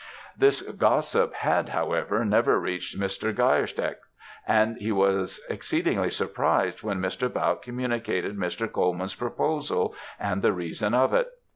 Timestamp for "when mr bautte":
6.81-7.61